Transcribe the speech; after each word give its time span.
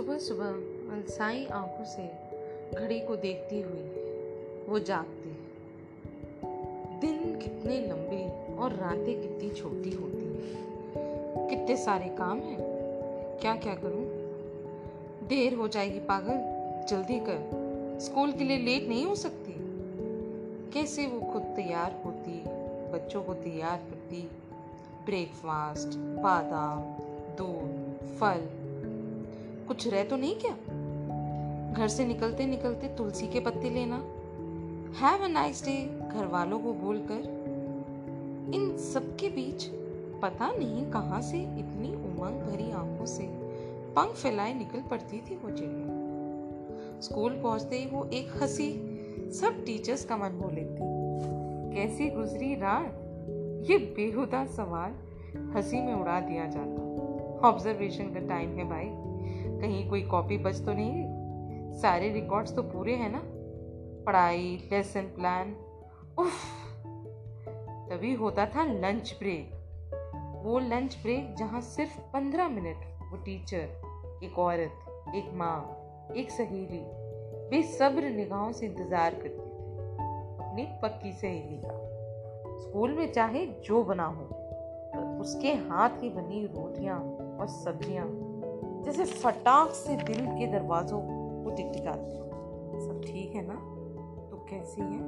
साई 0.00 1.46
आँखों 1.46 1.84
से 1.84 2.10
घड़ी 2.80 3.00
को 3.00 3.16
देखती 3.16 3.60
हुई 3.60 3.82
वो 4.68 4.78
जागती 4.78 5.28
दिन 7.00 7.38
कितने 7.38 7.80
लंबे 7.80 8.54
और 8.56 8.72
रातें 8.72 9.22
कितनी 9.22 9.50
छोटी 9.50 9.90
होती 9.90 10.24
हैं। 10.24 10.68
कितने 11.50 11.76
सारे 11.76 12.08
काम 12.08 12.38
हैं। 12.38 12.58
क्या 13.40 13.56
क्या 13.56 13.74
करूँ? 13.74 14.04
देर 15.28 15.54
हो 15.54 15.68
जाएगी 15.68 16.00
पागल, 16.00 16.34
जल्दी 16.86 17.20
कर। 17.20 17.50
स्कूल 18.00 18.32
के 18.32 18.44
लिए 18.44 18.58
लेट 18.58 18.88
नहीं 18.88 19.06
हो 19.06 19.14
सकती। 19.14 19.54
कैसे 20.70 21.06
वो 21.06 21.32
खुद 21.32 21.42
तैयार 21.42 22.02
होती, 22.06 22.44
बच्चों 22.92 23.22
को 23.22 23.34
तैयार 23.34 23.76
करती? 23.76 24.30
ब्रेकफास्ट, 25.04 25.98
बादाम, 25.98 26.80
दूध, 27.36 27.96
फल। 28.18 28.57
कुछ 29.68 29.88
रह 29.88 30.04
तो 30.04 30.16
नहीं 30.16 30.36
क्या? 30.36 30.52
घर 31.74 31.88
से 31.88 32.04
निकलते 32.06 32.46
निकलते 32.46 32.88
तुलसी 32.88 33.26
के 33.26 33.40
पत्ते 33.40 33.70
लेना। 33.70 33.96
हैव 35.00 35.24
अ 35.24 35.28
नाइस 35.28 35.64
डे 35.64 35.74
घर 36.08 36.26
वालों 36.26 36.58
को 36.58 36.72
बोलकर। 36.72 37.38
इन 38.54 38.76
सबके 38.78 39.28
बीच 39.28 39.64
पता 40.22 40.50
नहीं 40.50 40.90
कहाँ 40.90 41.20
से 41.20 41.38
इतनी 41.38 41.88
उमंग 41.94 42.40
भरी 42.40 42.70
आँखों 42.70 43.06
से 43.06 43.22
पंख 43.92 44.14
फैलाए 44.14 44.54
निकल 44.54 44.80
पड़ती 44.80 45.18
थी 45.18 45.34
वो 45.34 45.50
चिड़िया। 45.50 47.00
स्कूल 47.00 47.32
पहुँचते 47.32 47.78
ही 47.78 47.86
वो 47.86 48.04
एक 48.04 48.42
हँसी, 48.42 48.70
सब 49.32 49.64
टीचर्स 49.64 50.04
का 50.04 50.16
मन 50.16 50.40
हो 50.44 50.50
लेती। 50.50 50.78
कैसी 51.76 52.10
गुजरी 52.10 52.54
रात 52.54 52.94
ये 53.70 53.78
बेहुदा 53.78 54.46
सवाल 54.46 54.94
हँसी 55.56 55.80
में 55.80 55.94
उड़ा 55.94 56.20
दिया 56.20 56.46
जाता। 56.46 56.88
ऑब्जर्वेशन 57.48 58.04
का 58.04 58.20
टाइम 58.20 58.56
है 58.56 58.64
भाई। 58.68 58.86
कहीं 59.60 59.88
कोई 59.90 60.02
कॉपी 60.02 60.38
बच 60.38 60.60
तो 60.60 60.72
नहीं 60.72 60.90
है। 60.90 61.72
सारे 61.80 62.12
रिकॉर्ड्स 62.12 62.54
तो 62.56 62.62
पूरे 62.62 62.94
हैं 62.94 63.10
ना। 63.12 63.22
पढ़ाई 64.06 64.68
लेसन 64.72 65.02
प्लान 65.16 65.54
उफ। 66.18 66.44
तभी 67.90 68.14
होता 68.14 68.46
था 68.46 68.64
लंच 68.64 69.16
ब्रेक 69.18 69.56
वो 70.44 70.58
लंच 70.58 70.96
ब्रेक 71.02 71.34
जहाँ 71.34 71.60
सिर्फ़ 71.60 71.98
पंद्रह 72.12 72.48
मिनट, 72.48 72.76
वो 73.10 73.16
टीचर 73.16 74.20
एक 74.24 74.38
औरत, 74.38 75.12
एक 75.14 75.30
माँ, 75.34 76.12
एक 76.16 76.30
सहेली 76.30 76.80
बेसब्र 77.50 78.10
निगाहों 78.10 78.52
से 78.52 78.66
इंतज़ार 78.66 79.14
करती 79.14 79.28
थी। 79.28 79.56
अपनी 80.38 80.66
पक्की 80.82 81.12
सहेली 81.12 81.60
का। 81.64 82.56
स्कूल 82.58 82.92
में 82.92 83.12
चाहे 83.12 83.46
जो 83.64 83.82
बना 83.84 84.06
हो, 84.06 84.24
पर 84.24 85.18
उसके 85.20 85.52
हाथ 85.52 86.00
की 86.00 86.10
बनी 86.10 86.44
रोटियाँ 86.46 86.98
और 87.40 87.48
सब्ज़ियाँ 87.48 88.06
जैसे 88.88 89.04
फटाक 89.04 89.68
से 89.68 89.96
दिल 89.96 90.26
के 90.26 90.46
दरवाजों 90.46 91.00
को 91.44 91.50
टिकटिकाती 91.50 92.18
सब 92.78 93.00
ठीक 93.04 93.34
है 93.34 93.46
ना? 93.46 93.54
तो 94.30 94.46
कैसी 94.50 94.80
है? 94.80 94.98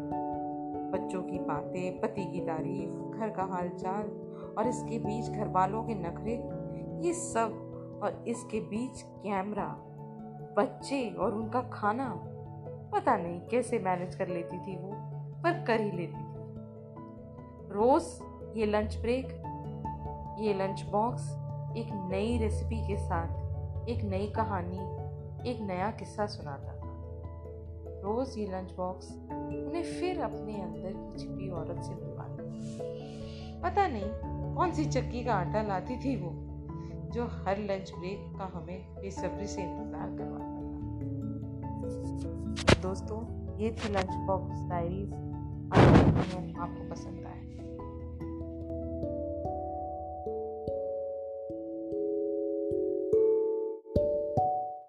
बच्चों 0.90 1.22
की 1.22 1.38
बातें, 1.38 2.00
पति 2.00 2.24
की 2.24 2.40
तारीफ़, 2.40 3.18
घर 3.18 3.30
का 3.30 3.42
हालचाल 3.42 4.10
और 4.58 4.66
इसके 4.66 4.98
बीच 4.98 5.30
घर 5.30 5.48
वालों 5.48 5.82
के 5.84 5.94
नखरे, 5.94 6.34
ये 7.06 7.12
सब 7.14 8.00
और 8.02 8.24
इसके 8.28 8.60
बीच 8.60 9.02
कैमरा, 9.02 9.76
बच्चे 10.56 11.10
और 11.10 11.34
उनका 11.34 11.60
खाना। 11.62 12.14
पता 12.94 13.16
नहीं 13.16 13.40
कैसे 13.40 13.78
मैनेज 13.78 14.14
कर 14.14 14.28
लेती 14.28 14.58
थी 14.58 14.76
वो, 14.76 14.90
पर 15.42 15.64
कर 15.64 15.80
ही 15.80 15.90
लेती 15.90 16.24
थी। 16.24 16.40
रोज 17.72 18.02
ये 18.56 18.66
लंच 18.66 18.96
ब्रेक, 18.96 19.26
ये 20.40 20.54
लंच 20.54 20.82
बॉक्स, 20.82 21.30
एक 21.76 21.88
नई 22.10 22.38
रेसिपी 22.38 22.86
के 22.86 22.96
साथ 22.96 23.39
एक 23.88 24.04
नई 24.04 24.26
कहानी, 24.26 24.78
एक 25.50 25.60
नया 25.60 25.90
किस्सा 25.90 26.26
सुनाता। 26.26 26.72
था 26.72 26.78
रोज 28.02 28.38
ये 28.38 28.46
लंच 28.46 28.72
बॉक्स 28.76 29.06
उन्हें 29.32 29.82
फिर 29.82 30.20
अपने 30.20 30.60
अंदर 30.62 30.92
की 30.92 31.18
छिपी 31.18 31.48
औरत 31.50 31.82
से 31.82 31.94
मिलवाता। 31.94 32.42
पता 33.62 33.86
नहीं 33.88 34.10
कौन 34.56 34.72
सी 34.72 34.84
चक्की 34.84 35.24
का 35.24 35.34
आटा 35.34 35.62
लाती 35.62 35.96
थी 35.96 36.16
वो, 36.16 36.30
जो 37.12 37.26
हर 37.26 37.58
लंच 37.58 37.92
ब्रेक 37.92 38.20
का 38.38 38.44
हमें 38.54 38.78
बेसब्री 39.00 39.46
से 39.46 39.62
इंतज़ार 39.62 40.08
करवाता 40.18 40.44
था। 40.44 40.58
दोस्तों, 42.82 43.18
ये 43.58 43.70
थी 43.70 43.88
लंच 43.92 44.12
बॉक्स 44.26 44.58
डायरीज 44.70 45.12
आपको 46.58 46.88
पसंद 46.90 47.26
आए। 47.26 47.40